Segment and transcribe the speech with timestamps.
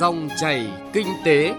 [0.00, 1.54] Dòng chảy kinh tế.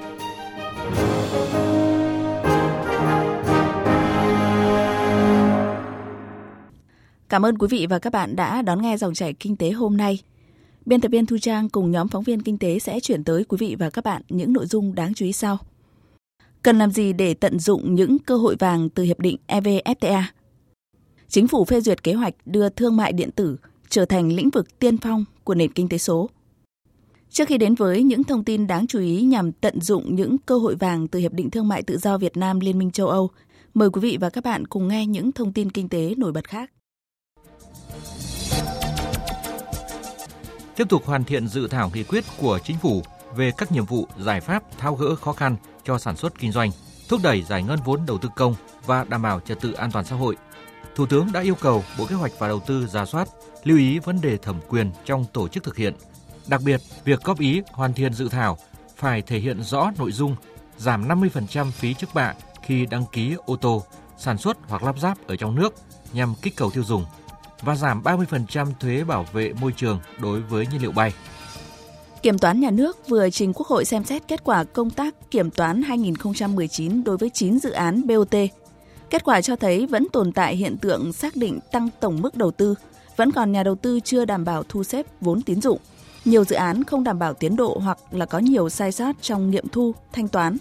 [7.29, 9.97] Cảm ơn quý vị và các bạn đã đón nghe dòng chảy kinh tế hôm
[9.97, 10.19] nay.
[10.85, 13.57] Biên tập viên Thu Trang cùng nhóm phóng viên kinh tế sẽ chuyển tới quý
[13.59, 15.57] vị và các bạn những nội dung đáng chú ý sau.
[16.63, 20.23] Cần làm gì để tận dụng những cơ hội vàng từ hiệp định EVFTA?
[21.27, 23.57] Chính phủ phê duyệt kế hoạch đưa thương mại điện tử
[23.89, 26.29] trở thành lĩnh vực tiên phong của nền kinh tế số.
[27.31, 30.57] Trước khi đến với những thông tin đáng chú ý nhằm tận dụng những cơ
[30.57, 33.29] hội vàng từ Hiệp định Thương mại Tự do Việt Nam Liên minh châu Âu,
[33.73, 36.47] mời quý vị và các bạn cùng nghe những thông tin kinh tế nổi bật
[36.47, 36.71] khác.
[40.75, 43.01] Tiếp tục hoàn thiện dự thảo nghị quyết của chính phủ
[43.35, 46.71] về các nhiệm vụ giải pháp thao gỡ khó khăn cho sản xuất kinh doanh,
[47.09, 50.05] thúc đẩy giải ngân vốn đầu tư công và đảm bảo trật tự an toàn
[50.05, 50.35] xã hội.
[50.95, 53.29] Thủ tướng đã yêu cầu Bộ Kế hoạch và Đầu tư ra soát,
[53.63, 55.93] lưu ý vấn đề thẩm quyền trong tổ chức thực hiện.
[56.49, 58.57] Đặc biệt, việc góp ý hoàn thiện dự thảo
[58.95, 60.35] phải thể hiện rõ nội dung
[60.77, 63.83] giảm 50% phí trước bạ khi đăng ký ô tô,
[64.17, 65.73] sản xuất hoặc lắp ráp ở trong nước
[66.13, 67.05] nhằm kích cầu tiêu dùng
[67.61, 71.13] và giảm 30% thuế bảo vệ môi trường đối với nhiên liệu bay.
[72.21, 75.51] Kiểm toán nhà nước vừa trình Quốc hội xem xét kết quả công tác kiểm
[75.51, 78.35] toán 2019 đối với 9 dự án BOT.
[79.09, 82.51] Kết quả cho thấy vẫn tồn tại hiện tượng xác định tăng tổng mức đầu
[82.51, 82.75] tư,
[83.15, 85.79] vẫn còn nhà đầu tư chưa đảm bảo thu xếp vốn tín dụng.
[86.29, 89.49] Nhiều dự án không đảm bảo tiến độ hoặc là có nhiều sai sót trong
[89.49, 90.57] nghiệm thu, thanh toán.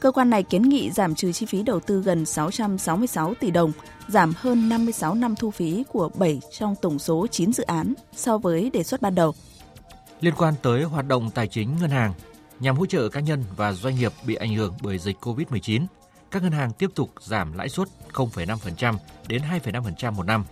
[0.00, 3.72] Cơ quan này kiến nghị giảm trừ chi phí đầu tư gần 666 tỷ đồng,
[4.08, 8.38] giảm hơn 56 năm thu phí của 7 trong tổng số 9 dự án so
[8.38, 9.34] với đề xuất ban đầu
[10.20, 12.12] liên quan tới hoạt động tài chính ngân hàng
[12.60, 15.86] nhằm hỗ trợ cá nhân và doanh nghiệp bị ảnh hưởng bởi dịch COVID-19.
[16.30, 18.94] Các ngân hàng tiếp tục giảm lãi suất 0,5%
[19.28, 20.44] đến 2,5% một năm.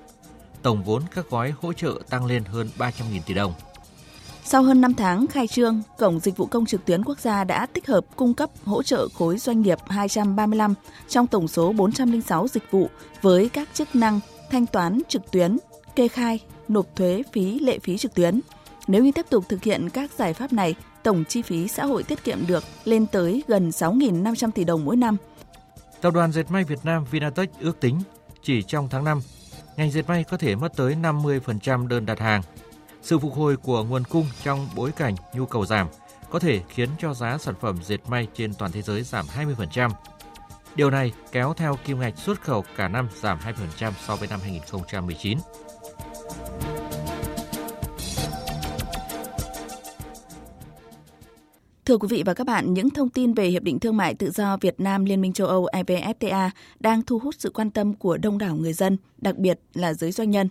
[0.62, 3.52] Tổng vốn các gói hỗ trợ tăng lên hơn 300.000 tỷ đồng.
[4.50, 7.66] Sau hơn 5 tháng khai trương, Cổng Dịch vụ Công trực tuyến quốc gia đã
[7.66, 10.74] tích hợp cung cấp hỗ trợ khối doanh nghiệp 235
[11.08, 12.88] trong tổng số 406 dịch vụ
[13.22, 14.20] với các chức năng
[14.50, 15.58] thanh toán trực tuyến,
[15.96, 18.40] kê khai, nộp thuế phí lệ phí trực tuyến–
[18.88, 22.02] nếu như tiếp tục thực hiện các giải pháp này, tổng chi phí xã hội
[22.02, 25.16] tiết kiệm được lên tới gần 6.500 tỷ đồng mỗi năm.
[26.00, 28.00] Tập đoàn Dệt may Việt Nam Vinatech ước tính
[28.42, 29.20] chỉ trong tháng 5,
[29.76, 32.42] ngành dệt may có thể mất tới 50% đơn đặt hàng.
[33.02, 35.86] Sự phục hồi của nguồn cung trong bối cảnh nhu cầu giảm
[36.30, 39.90] có thể khiến cho giá sản phẩm dệt may trên toàn thế giới giảm 20%.
[40.74, 43.38] Điều này kéo theo kim ngạch xuất khẩu cả năm giảm
[43.78, 45.38] 2% so với năm 2019.
[51.88, 54.30] Thưa quý vị và các bạn, những thông tin về Hiệp định Thương mại Tự
[54.30, 56.50] do Việt Nam Liên minh châu Âu EVFTA
[56.80, 60.12] đang thu hút sự quan tâm của đông đảo người dân, đặc biệt là giới
[60.12, 60.48] doanh nhân.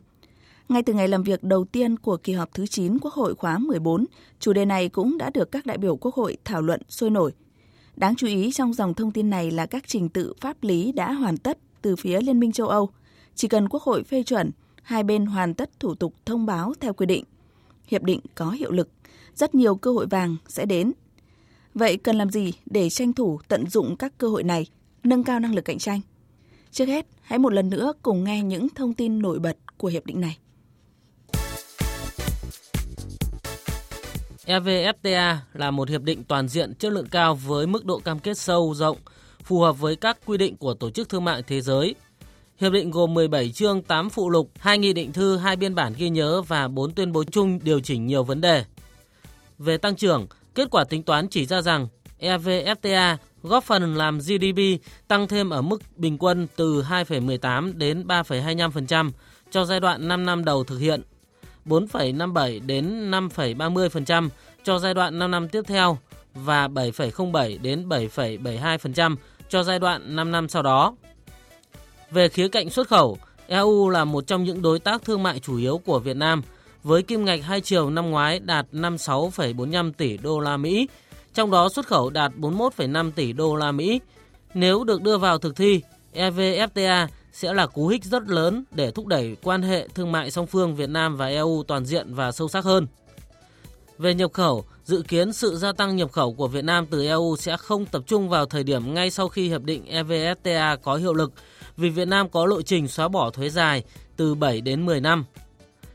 [0.69, 3.57] Ngay từ ngày làm việc đầu tiên của kỳ họp thứ 9 Quốc hội khóa
[3.57, 4.05] 14,
[4.39, 7.31] chủ đề này cũng đã được các đại biểu Quốc hội thảo luận sôi nổi.
[7.95, 11.11] Đáng chú ý trong dòng thông tin này là các trình tự pháp lý đã
[11.11, 12.89] hoàn tất từ phía Liên minh châu Âu.
[13.35, 14.51] Chỉ cần Quốc hội phê chuẩn,
[14.83, 17.23] hai bên hoàn tất thủ tục thông báo theo quy định.
[17.87, 18.89] Hiệp định có hiệu lực,
[19.35, 20.91] rất nhiều cơ hội vàng sẽ đến
[21.73, 24.65] Vậy cần làm gì để tranh thủ tận dụng các cơ hội này,
[25.03, 26.01] nâng cao năng lực cạnh tranh?
[26.71, 30.05] Trước hết, hãy một lần nữa cùng nghe những thông tin nổi bật của hiệp
[30.05, 30.37] định này.
[34.47, 38.37] EVFTA là một hiệp định toàn diện chất lượng cao với mức độ cam kết
[38.37, 38.97] sâu rộng,
[39.43, 41.95] phù hợp với các quy định của Tổ chức Thương mại Thế giới.
[42.59, 45.93] Hiệp định gồm 17 chương 8 phụ lục, 2 nghị định thư, 2 biên bản
[45.97, 48.63] ghi nhớ và 4 tuyên bố chung điều chỉnh nhiều vấn đề.
[49.57, 51.87] Về tăng trưởng, Kết quả tính toán chỉ ra rằng
[52.19, 54.61] EVFTA góp phần làm GDP
[55.07, 59.11] tăng thêm ở mức bình quân từ 2,18 đến 3,25%
[59.51, 61.01] cho giai đoạn 5 năm đầu thực hiện,
[61.67, 64.29] 4,57 đến 5,30%
[64.63, 65.97] cho giai đoạn 5 năm tiếp theo
[66.33, 69.15] và 7,07 đến 7,72%
[69.49, 70.95] cho giai đoạn 5 năm sau đó.
[72.11, 73.17] Về khía cạnh xuất khẩu,
[73.47, 76.41] EU là một trong những đối tác thương mại chủ yếu của Việt Nam–
[76.87, 80.87] với kim ngạch hai chiều năm ngoái đạt 56,45 tỷ đô la Mỹ,
[81.33, 83.99] trong đó xuất khẩu đạt 41,5 tỷ đô la Mỹ.
[84.53, 85.81] Nếu được đưa vào thực thi,
[86.13, 87.07] EVFTA
[87.37, 90.75] sẽ là cú hích rất lớn để thúc đẩy quan hệ thương mại song phương
[90.75, 92.87] Việt Nam và EU toàn diện và sâu sắc hơn.
[93.97, 97.35] Về nhập khẩu, dự kiến sự gia tăng nhập khẩu của Việt Nam từ EU
[97.39, 101.13] sẽ không tập trung vào thời điểm ngay sau khi hiệp định EVFTA có hiệu
[101.13, 101.31] lực,
[101.77, 103.83] vì Việt Nam có lộ trình xóa bỏ thuế dài
[104.15, 105.25] từ 7 đến 10 năm.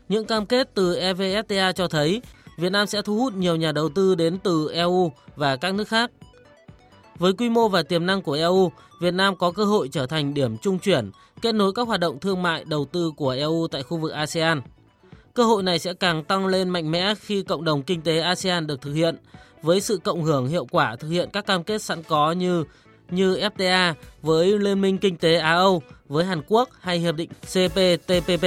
[0.09, 2.21] Những cam kết từ EVFTA cho thấy
[2.57, 5.87] Việt Nam sẽ thu hút nhiều nhà đầu tư đến từ EU và các nước
[5.87, 6.11] khác.
[7.17, 10.33] Với quy mô và tiềm năng của EU, Việt Nam có cơ hội trở thành
[10.33, 11.11] điểm trung chuyển,
[11.41, 14.61] kết nối các hoạt động thương mại đầu tư của EU tại khu vực ASEAN.
[15.33, 18.67] Cơ hội này sẽ càng tăng lên mạnh mẽ khi cộng đồng kinh tế ASEAN
[18.67, 19.17] được thực hiện
[19.61, 22.63] với sự cộng hưởng hiệu quả thực hiện các cam kết sẵn có như
[23.09, 28.45] như FTA với Liên minh Kinh tế Á-Âu, với Hàn Quốc hay Hiệp định CPTPP.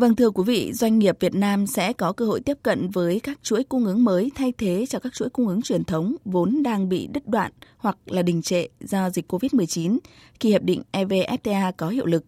[0.00, 3.20] Vâng thưa quý vị, doanh nghiệp Việt Nam sẽ có cơ hội tiếp cận với
[3.20, 6.62] các chuỗi cung ứng mới thay thế cho các chuỗi cung ứng truyền thống vốn
[6.62, 9.98] đang bị đứt đoạn hoặc là đình trệ do dịch COVID-19
[10.40, 12.24] khi hiệp định EVFTA có hiệu lực.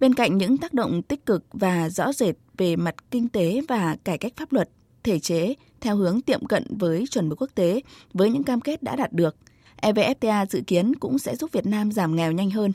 [0.00, 3.96] Bên cạnh những tác động tích cực và rõ rệt về mặt kinh tế và
[4.04, 4.68] cải cách pháp luật,
[5.02, 7.80] thể chế theo hướng tiệm cận với chuẩn mực quốc tế
[8.14, 9.36] với những cam kết đã đạt được,
[9.82, 12.72] EVFTA dự kiến cũng sẽ giúp Việt Nam giảm nghèo nhanh hơn.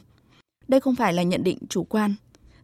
[0.67, 2.15] Đây không phải là nhận định chủ quan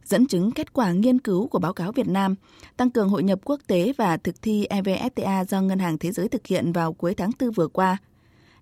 [0.04, 2.34] dẫn chứng kết quả nghiên cứu của báo cáo Việt Nam
[2.76, 6.28] tăng cường hội nhập quốc tế và thực thi EVFTA do Ngân hàng Thế giới
[6.28, 7.96] thực hiện vào cuối tháng 4 vừa qua.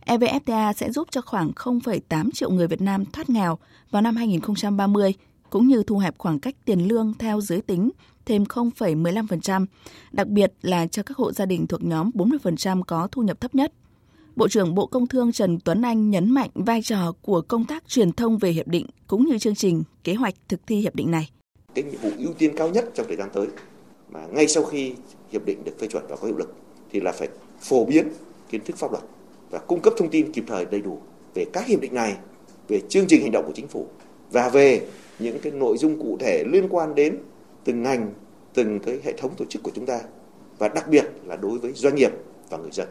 [0.07, 3.59] EVFTA sẽ giúp cho khoảng 0,8 triệu người Việt Nam thoát nghèo
[3.91, 5.15] vào năm 2030,
[5.51, 7.91] cũng như thu hẹp khoảng cách tiền lương theo giới tính
[8.27, 9.67] thêm 0,15%,
[10.13, 13.55] đặc biệt là cho các hộ gia đình thuộc nhóm 40% có thu nhập thấp
[13.55, 13.73] nhất.
[14.37, 17.89] Bộ trưởng Bộ Công Thương Trần Tuấn Anh nhấn mạnh vai trò của công tác
[17.89, 21.11] truyền thông về hiệp định cũng như chương trình, kế hoạch thực thi hiệp định
[21.11, 21.31] này.
[21.75, 23.47] Cái nhiệm vụ ưu tiên cao nhất trong thời gian tới
[24.11, 24.93] mà ngay sau khi
[25.33, 26.55] hiệp định được phê chuẩn và có hiệu lực
[26.91, 27.29] thì là phải
[27.61, 28.09] phổ biến
[28.51, 29.05] kiến thức pháp luật
[29.51, 30.99] và cung cấp thông tin kịp thời đầy đủ
[31.35, 32.17] về các hiệp định này,
[32.69, 33.87] về chương trình hành động của chính phủ
[34.31, 34.87] và về
[35.19, 37.17] những cái nội dung cụ thể liên quan đến
[37.65, 38.13] từng ngành,
[38.55, 40.01] từng cái hệ thống tổ chức của chúng ta
[40.59, 42.11] và đặc biệt là đối với doanh nghiệp
[42.51, 42.89] và người dân.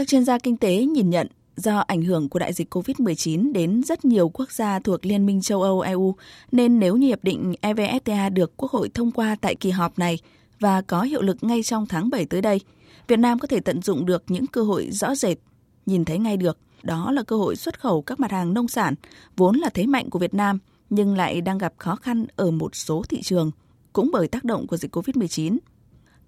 [0.00, 1.26] Các chuyên gia kinh tế nhìn nhận
[1.56, 5.40] do ảnh hưởng của đại dịch COVID-19 đến rất nhiều quốc gia thuộc Liên minh
[5.40, 6.14] châu Âu EU,
[6.52, 10.18] nên nếu như hiệp định EVFTA được Quốc hội thông qua tại kỳ họp này
[10.60, 12.60] và có hiệu lực ngay trong tháng 7 tới đây,
[13.08, 15.38] Việt Nam có thể tận dụng được những cơ hội rõ rệt,
[15.86, 16.58] nhìn thấy ngay được.
[16.82, 18.94] Đó là cơ hội xuất khẩu các mặt hàng nông sản,
[19.36, 20.58] vốn là thế mạnh của Việt Nam,
[20.90, 23.50] nhưng lại đang gặp khó khăn ở một số thị trường,
[23.92, 25.58] cũng bởi tác động của dịch COVID-19.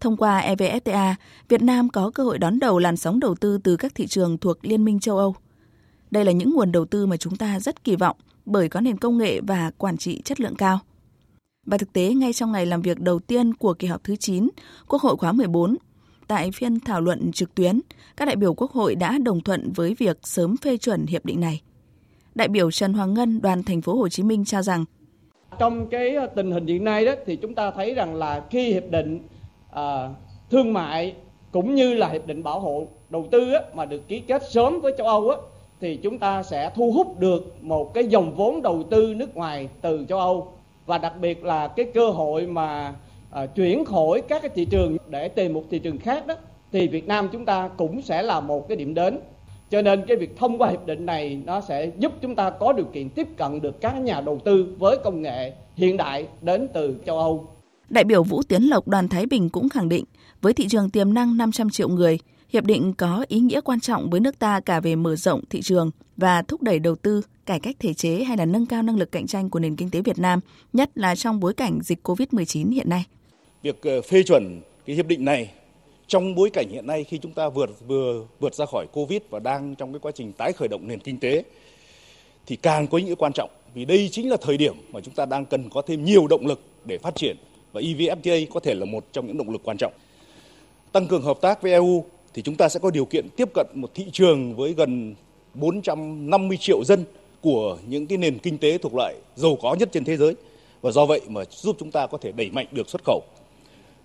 [0.03, 1.15] Thông qua EVFTA,
[1.49, 4.39] Việt Nam có cơ hội đón đầu làn sóng đầu tư từ các thị trường
[4.39, 5.35] thuộc Liên minh châu Âu.
[6.11, 8.17] Đây là những nguồn đầu tư mà chúng ta rất kỳ vọng
[8.47, 10.79] bởi có nền công nghệ và quản trị chất lượng cao.
[11.67, 14.49] Và thực tế, ngay trong ngày làm việc đầu tiên của kỳ họp thứ 9,
[14.89, 15.77] Quốc hội khóa 14,
[16.27, 17.81] tại phiên thảo luận trực tuyến,
[18.17, 21.41] các đại biểu Quốc hội đã đồng thuận với việc sớm phê chuẩn hiệp định
[21.41, 21.63] này.
[22.35, 24.85] Đại biểu Trần Hoàng Ngân, đoàn thành phố Hồ Chí Minh cho rằng
[25.59, 28.91] trong cái tình hình hiện nay đó thì chúng ta thấy rằng là khi hiệp
[28.91, 29.21] định
[29.73, 30.09] à,
[30.51, 31.15] thương mại
[31.53, 34.81] cũng như là hiệp định bảo hộ đầu tư á, mà được ký kết sớm
[34.81, 35.37] với châu Âu á,
[35.81, 39.69] thì chúng ta sẽ thu hút được một cái dòng vốn đầu tư nước ngoài
[39.81, 40.53] từ châu Âu.
[40.87, 42.95] Và đặc biệt là cái cơ hội mà
[43.31, 46.35] à, chuyển khỏi các cái thị trường để tìm một thị trường khác đó
[46.73, 49.19] thì Việt Nam chúng ta cũng sẽ là một cái điểm đến.
[49.71, 52.73] Cho nên cái việc thông qua hiệp định này nó sẽ giúp chúng ta có
[52.73, 56.69] điều kiện tiếp cận được các nhà đầu tư với công nghệ hiện đại đến
[56.73, 57.47] từ châu Âu.
[57.93, 60.05] Đại biểu Vũ Tiến Lộc đoàn Thái Bình cũng khẳng định,
[60.43, 62.19] với thị trường tiềm năng 500 triệu người,
[62.49, 65.63] hiệp định có ý nghĩa quan trọng với nước ta cả về mở rộng thị
[65.63, 68.97] trường và thúc đẩy đầu tư, cải cách thể chế hay là nâng cao năng
[68.97, 70.41] lực cạnh tranh của nền kinh tế Việt Nam,
[70.73, 73.05] nhất là trong bối cảnh dịch COVID-19 hiện nay.
[73.63, 75.51] Việc ờ, phê chuẩn cái hiệp định này
[76.07, 79.39] trong bối cảnh hiện nay khi chúng ta vượt vừa vượt ra khỏi Covid và
[79.39, 81.45] đang trong cái quá trình tái khởi động nền kinh tế
[82.47, 85.15] thì càng có ý nghĩa quan trọng vì đây chính là thời điểm mà chúng
[85.15, 87.37] ta đang cần có thêm nhiều động lực để phát triển
[87.73, 89.93] và EVFTA có thể là một trong những động lực quan trọng.
[90.93, 93.67] Tăng cường hợp tác với EU thì chúng ta sẽ có điều kiện tiếp cận
[93.75, 95.15] một thị trường với gần
[95.55, 97.05] 450 triệu dân
[97.41, 100.35] của những cái nền kinh tế thuộc loại giàu có nhất trên thế giới
[100.81, 103.23] và do vậy mà giúp chúng ta có thể đẩy mạnh được xuất khẩu.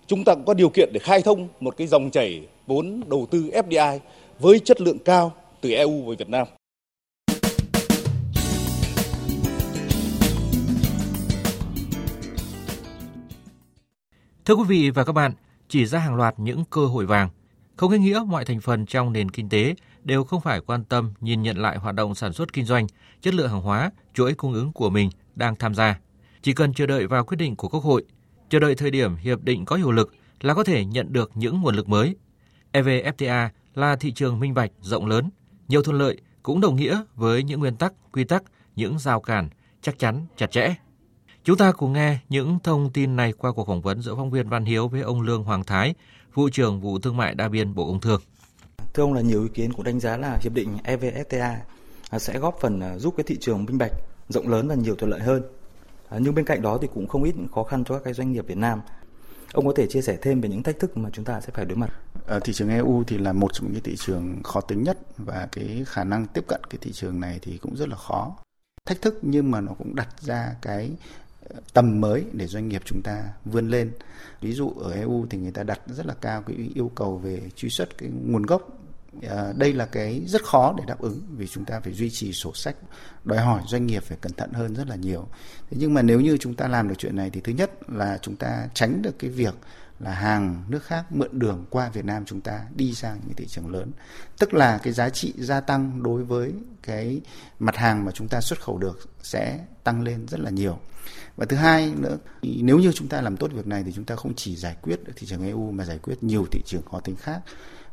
[0.06, 3.26] Chúng ta cũng có điều kiện để khai thông một cái dòng chảy vốn đầu
[3.30, 3.98] tư FDI
[4.38, 6.46] với chất lượng cao từ EU về Việt Nam.
[14.48, 15.32] Thưa quý vị và các bạn,
[15.68, 17.28] chỉ ra hàng loạt những cơ hội vàng.
[17.76, 19.74] Không có nghĩa mọi thành phần trong nền kinh tế
[20.04, 22.86] đều không phải quan tâm nhìn nhận lại hoạt động sản xuất kinh doanh,
[23.20, 25.98] chất lượng hàng hóa, chuỗi cung ứng của mình đang tham gia.
[26.42, 28.04] Chỉ cần chờ đợi vào quyết định của Quốc hội,
[28.48, 31.60] chờ đợi thời điểm hiệp định có hiệu lực là có thể nhận được những
[31.60, 32.16] nguồn lực mới.
[32.72, 35.30] EVFTA là thị trường minh bạch rộng lớn,
[35.68, 38.42] nhiều thuận lợi cũng đồng nghĩa với những nguyên tắc, quy tắc,
[38.76, 39.48] những rào cản
[39.82, 40.74] chắc chắn chặt chẽ.
[41.48, 44.48] Chúng ta cùng nghe những thông tin này qua cuộc phỏng vấn giữa phóng viên
[44.48, 45.94] Văn Hiếu với ông Lương Hoàng Thái,
[46.34, 48.20] vụ trưởng vụ thương mại đa biên Bộ Công Thương.
[48.94, 51.56] Thưa ông là nhiều ý kiến cũng đánh giá là hiệp định EVFTA
[52.18, 53.92] sẽ góp phần à, giúp cái thị trường minh bạch,
[54.28, 55.42] rộng lớn và nhiều thuận lợi hơn.
[56.08, 58.12] À, nhưng bên cạnh đó thì cũng không ít những khó khăn cho các cái
[58.12, 58.80] doanh nghiệp Việt Nam.
[59.52, 61.64] Ông có thể chia sẻ thêm về những thách thức mà chúng ta sẽ phải
[61.64, 61.90] đối mặt?
[62.26, 65.48] Ở thị trường EU thì là một trong những thị trường khó tính nhất và
[65.52, 68.36] cái khả năng tiếp cận cái thị trường này thì cũng rất là khó.
[68.86, 70.90] Thách thức nhưng mà nó cũng đặt ra cái
[71.72, 73.92] tầm mới để doanh nghiệp chúng ta vươn lên.
[74.40, 77.40] Ví dụ ở EU thì người ta đặt rất là cao cái yêu cầu về
[77.56, 78.78] truy xuất cái nguồn gốc
[79.22, 82.32] À, đây là cái rất khó để đáp ứng vì chúng ta phải duy trì
[82.32, 82.76] sổ sách
[83.24, 85.28] đòi hỏi doanh nghiệp phải cẩn thận hơn rất là nhiều
[85.70, 88.18] thế nhưng mà nếu như chúng ta làm được chuyện này thì thứ nhất là
[88.22, 89.54] chúng ta tránh được cái việc
[90.00, 93.46] là hàng nước khác mượn đường qua Việt Nam chúng ta đi sang những thị
[93.46, 93.90] trường lớn.
[94.38, 96.52] Tức là cái giá trị gia tăng đối với
[96.82, 97.20] cái
[97.58, 100.78] mặt hàng mà chúng ta xuất khẩu được sẽ tăng lên rất là nhiều.
[101.36, 104.16] Và thứ hai nữa nếu như chúng ta làm tốt việc này thì chúng ta
[104.16, 107.00] không chỉ giải quyết được thị trường EU mà giải quyết nhiều thị trường khó
[107.00, 107.40] tính khác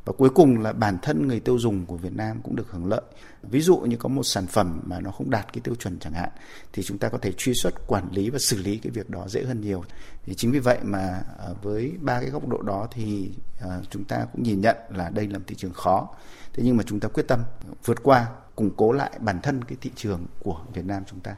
[0.05, 2.85] và cuối cùng là bản thân người tiêu dùng của Việt Nam cũng được hưởng
[2.85, 3.01] lợi.
[3.43, 6.13] Ví dụ như có một sản phẩm mà nó không đạt cái tiêu chuẩn chẳng
[6.13, 6.29] hạn
[6.73, 9.27] thì chúng ta có thể truy xuất, quản lý và xử lý cái việc đó
[9.27, 9.83] dễ hơn nhiều.
[10.25, 14.03] Thì chính vì vậy mà ờ, với ba cái góc độ đó thì ờ, chúng
[14.03, 16.09] ta cũng nhìn nhận là đây là một thị trường khó.
[16.53, 17.43] Thế nhưng mà chúng ta quyết tâm
[17.85, 21.35] vượt qua, củng cố lại bản thân cái thị trường của Việt Nam chúng ta.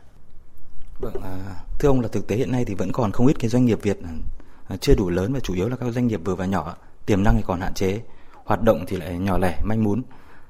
[1.00, 3.50] Vâng, à, thưa ông là thực tế hiện nay thì vẫn còn không ít cái
[3.50, 4.00] doanh nghiệp Việt
[4.68, 7.24] à, chưa đủ lớn và chủ yếu là các doanh nghiệp vừa và nhỏ tiềm
[7.24, 8.02] năng thì còn hạn chế
[8.48, 10.04] hoạt động thì lại nhỏ lẻ, manh muốn.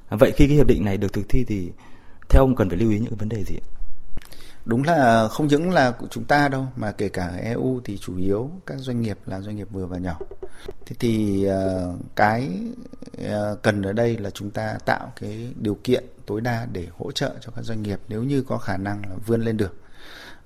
[0.10, 1.72] vậy khi cái hiệp định này được thực thi thì
[2.30, 3.58] theo ông cần phải lưu ý những cái vấn đề gì
[4.68, 8.18] đúng là không những là của chúng ta đâu, mà kể cả EU thì chủ
[8.18, 10.20] yếu các doanh nghiệp là doanh nghiệp vừa và nhỏ.
[10.86, 12.50] Thế thì ờ, cái
[13.24, 17.12] ờ, cần ở đây là chúng ta tạo cái điều kiện tối đa để hỗ
[17.12, 19.76] trợ cho các doanh nghiệp nếu như có khả năng là vươn lên được.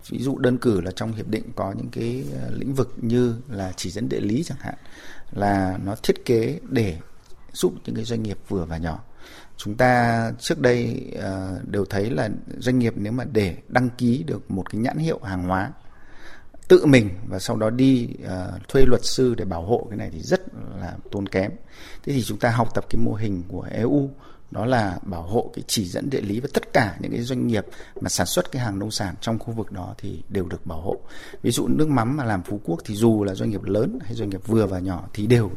[0.09, 3.35] Ví dụ đơn cử là trong hiệp định có những cái ờ, lĩnh vực như
[3.49, 4.75] là chỉ dẫn địa lý chẳng hạn,
[5.31, 6.97] là nó thiết kế để
[7.53, 9.03] giúp những cái doanh nghiệp vừa và nhỏ.
[9.57, 14.23] Chúng ta trước đây uh, đều thấy là doanh nghiệp nếu mà để đăng ký
[14.23, 15.71] được một cái nhãn hiệu hàng hóa
[16.67, 20.09] tự mình và sau đó đi uh, thuê luật sư để bảo hộ cái này
[20.13, 20.41] thì rất
[20.79, 21.51] là tốn kém.
[22.03, 24.09] Thế thì chúng ta học tập cái mô hình của EU
[24.51, 27.47] đó là bảo hộ cái chỉ dẫn địa lý và tất cả những cái doanh
[27.47, 27.65] nghiệp
[28.01, 30.81] mà sản xuất cái hàng nông sản trong khu vực đó thì đều được bảo
[30.81, 30.97] hộ.
[31.41, 34.13] Ví dụ nước mắm mà làm Phú Quốc thì dù là doanh nghiệp lớn hay
[34.13, 35.51] doanh nghiệp vừa và nhỏ thì đều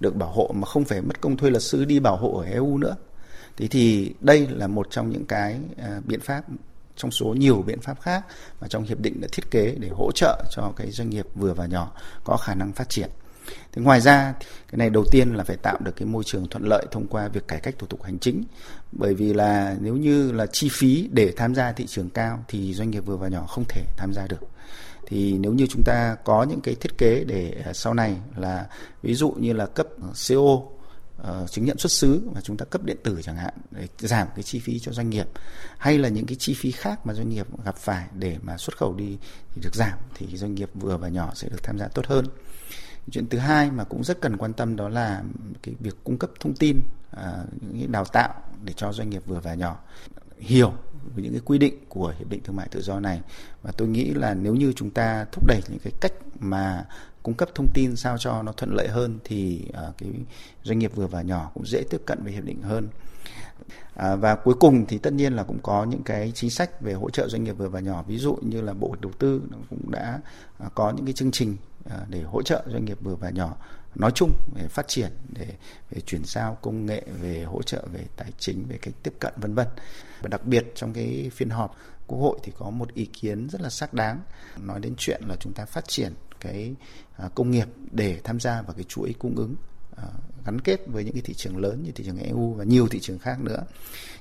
[0.00, 2.44] được, bảo hộ mà không phải mất công thuê luật sư đi bảo hộ ở
[2.44, 2.96] EU nữa.
[3.56, 6.44] Thế thì đây là một trong những cái à, biện pháp
[6.96, 8.24] trong số nhiều biện pháp khác
[8.60, 11.54] mà trong hiệp định đã thiết kế để hỗ trợ cho cái doanh nghiệp vừa
[11.54, 11.92] và nhỏ
[12.24, 13.10] có khả năng phát triển.
[13.72, 16.64] Thì ngoài ra cái này đầu tiên là phải tạo được cái môi trường thuận
[16.64, 18.44] lợi thông qua việc cải cách thủ tục hành chính.
[18.92, 22.74] Bởi vì là nếu như là chi phí để tham gia thị trường cao thì
[22.74, 24.40] doanh nghiệp vừa và nhỏ không thể tham gia được.
[25.06, 28.66] Thì nếu như chúng ta có những cái thiết kế để à, sau này là
[29.02, 29.86] ví dụ như là cấp
[30.28, 30.70] CO
[31.20, 33.86] uh, ờ, chứng nhận xuất xứ mà chúng ta cấp điện tử chẳng hạn để
[33.98, 35.26] giảm cái chi phí cho doanh nghiệp
[35.78, 38.76] hay là những cái chi phí khác mà doanh nghiệp gặp phải để mà xuất
[38.76, 39.18] khẩu đi
[39.54, 42.26] thì được giảm thì doanh nghiệp vừa và nhỏ sẽ được tham gia tốt hơn
[43.10, 45.22] chuyện thứ hai mà cũng rất cần quan tâm đó là
[45.62, 46.80] cái việc cung cấp thông tin
[47.10, 49.78] à, những cái đào tạo để cho doanh nghiệp vừa và nhỏ
[50.38, 50.72] hiểu
[51.16, 53.20] về những cái quy định của hiệp định thương mại tự do này.
[53.62, 56.84] Và tôi nghĩ là nếu như chúng ta thúc đẩy những cái cách mà
[57.22, 60.10] cung cấp thông tin sao cho nó thuận lợi hơn thì à, cái
[60.62, 62.88] doanh nghiệp vừa và nhỏ cũng dễ tiếp cận với hiệp định hơn.
[63.94, 66.92] À, và cuối cùng thì tất nhiên là cũng có những cái chính sách về
[66.92, 68.02] hỗ trợ doanh nghiệp vừa và nhỏ.
[68.06, 70.20] Ví dụ như là bộ đầu tư cũng đã
[70.58, 71.56] à, có những cái chương trình
[71.90, 73.56] à, để hỗ trợ doanh nghiệp vừa và nhỏ
[73.94, 75.46] nói chung về phát triển để
[75.90, 79.32] về chuyển giao công nghệ về hỗ trợ về tài chính về cách tiếp cận
[79.36, 79.66] vân vân.
[80.22, 81.76] Và đặc biệt trong cái phiên họp
[82.06, 84.20] quốc hội thì có một ý kiến rất là xác đáng
[84.58, 86.74] nói đến chuyện là chúng ta phát triển cái
[87.16, 89.54] à, công nghiệp để tham gia vào cái chuỗi cung ứng.
[90.02, 90.08] À,
[90.44, 93.00] gắn kết với những cái thị trường lớn như thị trường EU và nhiều thị
[93.00, 93.64] trường khác nữa,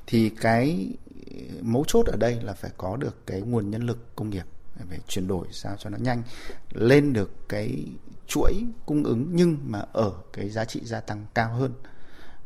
[0.07, 0.89] thì cái
[1.31, 4.45] ờ, mấu chốt ở đây là phải có được cái nguồn nhân lực công nghiệp
[4.89, 6.24] phải chuyển đổi sao cho nó nhanh,
[6.71, 7.86] lên được cái
[8.27, 8.53] chuỗi
[8.86, 11.74] cung ứng nhưng mà ở cái giá trị gia tăng cao hơn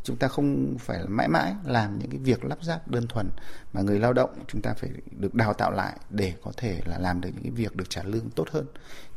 [0.03, 3.29] chúng ta không phải là mãi mãi làm những cái việc lắp ráp đơn thuần
[3.73, 6.97] mà người lao động chúng ta phải được đào tạo lại để có thể là
[6.97, 8.65] làm được những cái việc được trả lương tốt hơn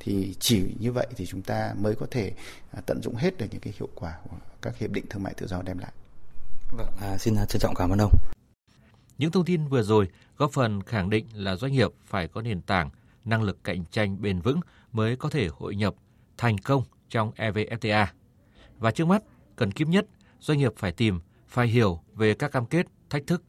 [0.00, 2.33] thì chỉ như vậy thì chúng ta mới có thể
[2.73, 5.35] à, tận dụng hết được những cái hiệu quả của các hiệp định thương mại
[5.35, 5.93] tự do đem lại.
[6.76, 8.12] Vâng, à, xin trân trọng cảm ơn ông.
[9.19, 12.61] Những thông tin vừa rồi góp phần khẳng định là doanh nghiệp phải có nền
[12.61, 12.90] tảng,
[13.25, 14.61] năng lực cạnh tranh bền vững
[14.93, 15.95] mới có thể hội nhập
[16.38, 18.07] thành công trong EVFTA.
[18.78, 19.23] Và trước mắt,
[19.57, 20.07] cần kiếp nhất
[20.40, 23.43] doanh nghiệp phải tìm, phải hiểu về các cam kết, thách thức,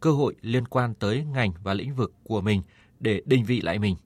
[0.00, 2.62] cơ hội liên quan tới ngành và lĩnh vực của mình
[3.00, 3.96] để định vị lại mình.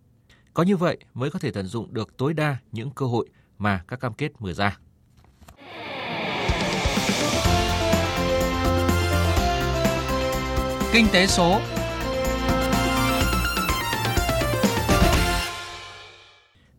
[0.55, 3.29] Có như vậy mới có thể tận dụng được tối đa những cơ hội
[3.59, 4.79] mà các cam kết mở ra.
[10.93, 11.61] Kinh tế số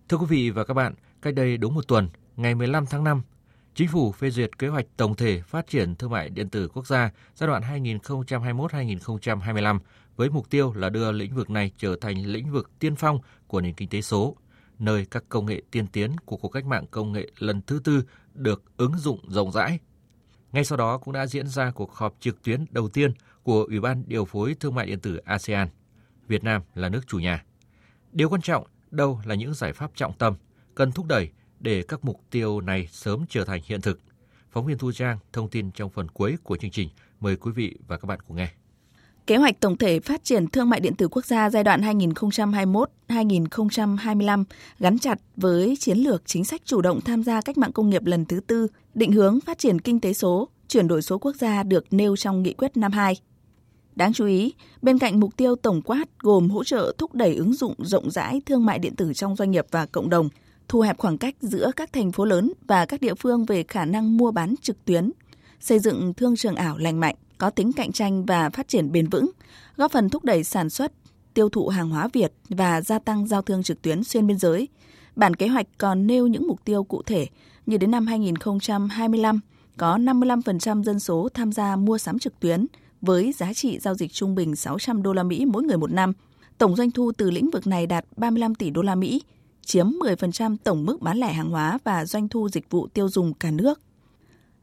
[0.10, 3.22] Thưa quý vị và các bạn, cách đây đúng một tuần, ngày 15 tháng 5,
[3.80, 6.88] Chính phủ phê duyệt kế hoạch tổng thể phát triển thương mại điện tử quốc
[6.88, 9.80] gia giai đoạn 2021-2025
[10.16, 13.62] với mục tiêu là đưa lĩnh vực này trở thành lĩnh vực tiên phong của
[13.62, 14.36] nền kinh tế số.
[14.80, 18.04] nơi các công nghệ tiên tiến của cuộc cách mạng công nghệ lần thứ tư
[18.34, 19.80] được ứng dụng rộng rãi.
[20.52, 23.80] Ngay sau đó cũng đã diễn ra cuộc họp trực tuyến đầu tiên của Ủy
[23.80, 25.68] ban điều phối thương mại điện tử ASEAN.
[26.28, 27.44] Việt Nam là nước chủ nhà.
[28.12, 30.36] Điều quan trọng đâu là những giải pháp trọng tâm
[30.76, 31.30] cần thúc đẩy
[31.60, 34.00] để các mục tiêu này sớm trở thành hiện thực.
[34.52, 36.90] Phóng viên Thu Trang thông tin trong phần cuối của chương trình.
[37.20, 38.50] Mời quý vị và các bạn cùng nghe.
[39.28, 41.82] Kế hoạch tổng thể phát triển thương mại điện tử quốc gia giai đoạn
[43.08, 44.44] 2021-2025
[44.80, 48.06] gắn chặt với chiến lược chính sách chủ động tham gia cách mạng công nghiệp
[48.06, 51.64] lần thứ tư, định hướng phát triển kinh tế số, chuyển đổi số quốc gia
[51.64, 53.16] được nêu trong nghị quyết năm 2.
[53.96, 57.54] Đáng chú ý, bên cạnh mục tiêu tổng quát gồm hỗ trợ thúc đẩy ứng
[57.54, 60.30] dụng rộng rãi thương mại điện tử trong doanh nghiệp và cộng đồng,
[60.70, 63.86] thu hẹp khoảng cách giữa các thành phố lớn và các địa phương về khả
[63.86, 65.12] năng mua bán trực tuyến,
[65.60, 69.08] xây dựng thương trường ảo lành mạnh, có tính cạnh tranh và phát triển bền
[69.08, 69.32] vững,
[69.76, 70.92] góp phần thúc đẩy sản xuất,
[71.34, 74.68] tiêu thụ hàng hóa Việt và gia tăng giao thương trực tuyến xuyên biên giới.
[75.16, 77.28] Bản kế hoạch còn nêu những mục tiêu cụ thể
[77.66, 79.40] như đến năm 2025
[79.78, 82.66] có 55% dân số tham gia mua sắm trực tuyến
[83.02, 86.14] với giá trị giao dịch trung bình 600 đô la Mỹ mỗi người một năm.
[86.58, 89.22] Tổng doanh thu từ lĩnh vực này đạt 35 tỷ đô la Mỹ,
[89.62, 93.34] chiếm 10% tổng mức bán lẻ hàng hóa và doanh thu dịch vụ tiêu dùng
[93.40, 93.80] cả nước.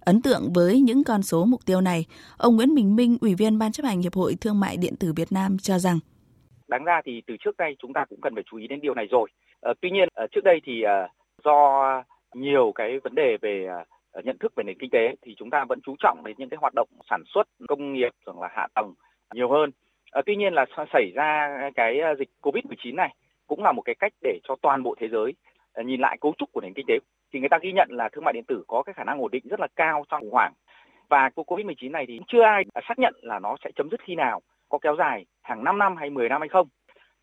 [0.01, 2.05] Ấn tượng với những con số mục tiêu này,
[2.39, 5.13] ông Nguyễn Bình Minh, Ủy viên Ban chấp hành Hiệp hội Thương mại Điện tử
[5.17, 5.99] Việt Nam cho rằng
[6.69, 8.95] Đáng ra thì từ trước đây chúng ta cũng cần phải chú ý đến điều
[8.95, 9.29] này rồi.
[9.61, 11.09] À, tuy nhiên à, trước đây thì à,
[11.45, 12.03] do
[12.35, 13.67] nhiều cái vấn đề về
[14.13, 16.49] à, nhận thức về nền kinh tế thì chúng ta vẫn chú trọng đến những
[16.49, 18.95] cái hoạt động sản xuất công nghiệp hoặc là hạ tầng
[19.35, 19.71] nhiều hơn.
[20.11, 23.15] À, tuy nhiên là xảy ra cái dịch Covid-19 này
[23.47, 25.35] cũng là một cái cách để cho toàn bộ thế giới
[25.75, 26.99] à, nhìn lại cấu trúc của nền kinh tế
[27.33, 29.31] thì người ta ghi nhận là thương mại điện tử có cái khả năng ổn
[29.31, 30.53] định rất là cao trong khủng hoảng.
[31.09, 34.15] Và cuộc Covid-19 này thì chưa ai xác nhận là nó sẽ chấm dứt khi
[34.15, 36.69] nào, có kéo dài hàng 5 năm hay 10 năm hay không.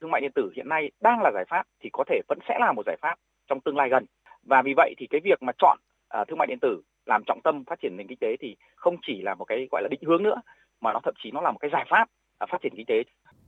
[0.01, 2.57] Thương mại điện tử hiện nay đang là giải pháp thì có thể vẫn sẽ
[2.59, 3.15] là một giải pháp
[3.47, 4.05] trong tương lai gần.
[4.43, 5.77] Và vì vậy thì cái việc mà chọn
[6.21, 8.95] uh, thương mại điện tử làm trọng tâm phát triển nền kinh tế thì không
[9.01, 10.41] chỉ là một cái gọi là định hướng nữa
[10.81, 12.03] mà nó thậm chí nó là một cái giải pháp
[12.43, 13.03] uh, phát triển kinh tế.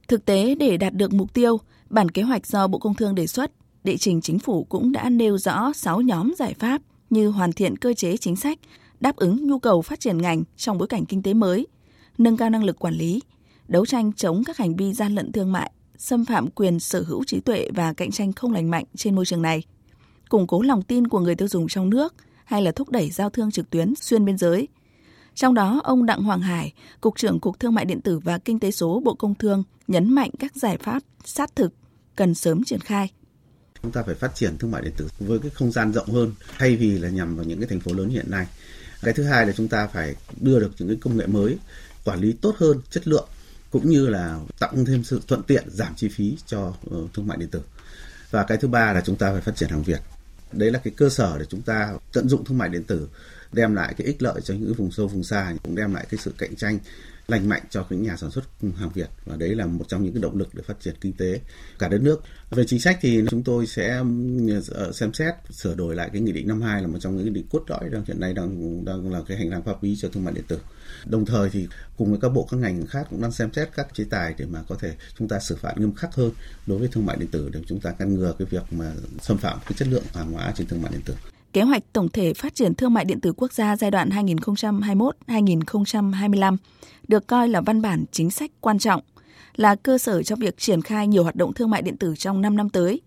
[0.08, 3.28] Thực tế để đạt được mục tiêu, bản kế hoạch do Bộ Công Thương đề
[3.28, 3.52] xuất
[3.84, 7.78] đệ trình chính phủ cũng đã nêu rõ 6 nhóm giải pháp như hoàn thiện
[7.78, 8.60] cơ chế chính sách,
[9.00, 11.68] đáp ứng nhu cầu phát triển ngành trong bối cảnh kinh tế mới,
[12.18, 13.22] nâng cao năng lực quản lý,
[13.68, 17.24] đấu tranh chống các hành vi gian lận thương mại, xâm phạm quyền sở hữu
[17.24, 19.64] trí tuệ và cạnh tranh không lành mạnh trên môi trường này,
[20.30, 22.14] củng cố lòng tin của người tiêu dùng trong nước
[22.46, 24.68] hay là thúc đẩy giao thương trực tuyến xuyên biên giới.
[25.36, 28.60] Trong đó, ông Đặng Hoàng Hải, Cục trưởng Cục Thương mại điện tử và Kinh
[28.60, 31.74] tế số Bộ Công Thương nhấn mạnh các giải pháp sát thực
[32.16, 33.12] cần sớm triển khai.
[33.82, 36.32] Chúng ta phải phát triển thương mại điện tử với cái không gian rộng hơn
[36.58, 38.48] thay vì là nhằm vào những cái thành phố lớn hiện nay.
[39.04, 41.58] Cái thứ hai là chúng ta phải đưa được những cái công nghệ mới
[42.06, 43.28] quản lý tốt hơn chất lượng
[43.72, 47.38] cũng như là tạo thêm sự thuận tiện giảm chi phí cho ờ, thương mại
[47.38, 47.62] điện tử.
[48.32, 50.00] Và cái thứ ba là chúng ta phải phát triển hàng việt.
[50.52, 53.08] Đấy là cái cơ sở để chúng ta tận dụng thương mại điện tử
[53.56, 56.18] đem lại cái ích lợi cho những vùng sâu, vùng xa, cũng đem lại cái
[56.18, 56.80] sự cạnh tranh
[57.28, 58.44] lành mạnh cho những nhà sản xuất
[58.78, 61.14] hàng Việt và đấy là một trong những cái động lực để phát triển kinh
[61.14, 61.40] tế
[61.80, 62.22] cả đất nước.
[62.50, 64.04] Về chính sách thì chúng tôi sẽ
[64.72, 67.32] ờ, xem xét sửa đổi lại cái nghị định 52 là một trong những nghị
[67.32, 70.10] định cốt lõi đang hiện nay đang đang là cái hành lang pháp lý cho
[70.10, 70.60] thương mại điện tử.
[71.06, 73.88] Đồng thời thì cùng với các bộ, các ngành khác cũng đang xem xét các
[73.94, 76.32] chế tài để mà có thể chúng ta xử phạt nghiêm khắc hơn
[76.68, 78.92] đối với thương mại điện tử để chúng ta ngăn ngừa cái việc mà
[79.22, 81.14] xâm phạm cái chất lượng hàng hóa trên thương mại điện tử.
[81.56, 86.58] Kế hoạch tổng thể phát triển thương mại điện tử quốc gia giai đoạn 2021-2025
[87.08, 89.02] được coi là văn bản chính sách quan trọng,
[89.56, 92.42] là cơ sở cho việc triển khai nhiều hoạt động thương mại điện tử trong
[92.42, 93.02] 5 năm tới.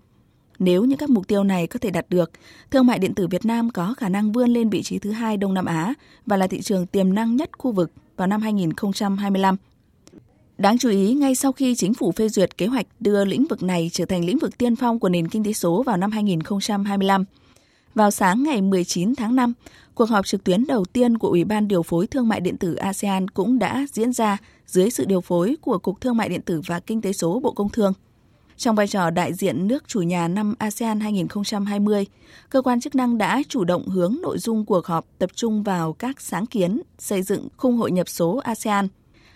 [0.58, 2.30] Nếu như các mục tiêu này có thể đạt được,
[2.70, 5.36] thương mại điện tử Việt Nam có khả năng vươn lên vị trí thứ hai
[5.36, 5.94] Đông Nam Á
[6.26, 9.56] và là thị trường tiềm năng nhất khu vực vào năm 2025.
[10.58, 13.62] Đáng chú ý, ngay sau khi chính phủ phê duyệt kế hoạch đưa lĩnh vực
[13.62, 17.24] này trở thành lĩnh vực tiên phong của nền kinh tế số vào năm 2025,
[17.98, 19.52] vào sáng ngày 19 tháng 5,
[19.94, 22.74] cuộc họp trực tuyến đầu tiên của Ủy ban điều phối thương mại điện tử
[22.74, 26.60] ASEAN cũng đã diễn ra dưới sự điều phối của Cục Thương mại điện tử
[26.66, 27.92] và Kinh tế số Bộ Công Thương.
[28.56, 32.06] Trong vai trò đại diện nước chủ nhà năm ASEAN 2020,
[32.50, 35.92] cơ quan chức năng đã chủ động hướng nội dung cuộc họp tập trung vào
[35.92, 38.88] các sáng kiến xây dựng khung hội nhập số ASEAN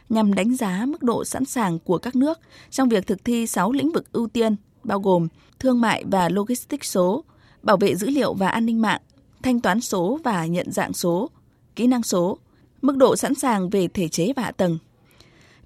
[0.09, 2.39] nhằm đánh giá mức độ sẵn sàng của các nước
[2.71, 6.91] trong việc thực thi 6 lĩnh vực ưu tiên bao gồm thương mại và logistics
[6.91, 7.25] số,
[7.63, 9.01] bảo vệ dữ liệu và an ninh mạng,
[9.43, 11.31] thanh toán số và nhận dạng số,
[11.77, 12.39] kỹ năng số,
[12.83, 14.79] mức độ sẵn sàng về thể chế và hạ tầng.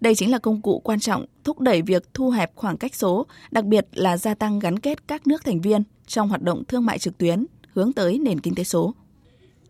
[0.01, 3.27] Đây chính là công cụ quan trọng thúc đẩy việc thu hẹp khoảng cách số,
[3.51, 6.87] đặc biệt là gia tăng gắn kết các nước thành viên trong hoạt động thương
[6.87, 8.95] mại trực tuyến hướng tới nền kinh tế số.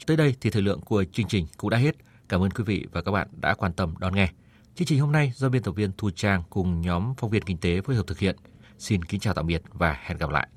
[0.06, 1.96] Tới đây thì thời lượng của chương trình cũng đã hết.
[2.28, 4.28] Cảm ơn quý vị và các bạn đã quan tâm đón nghe.
[4.74, 7.56] Chương trình hôm nay do biên tập viên Thu Trang cùng nhóm phóng viên kinh
[7.56, 8.36] tế phối hợp thực hiện.
[8.78, 10.44] Xin kính chào tạm biệt và hẹn gặp lại.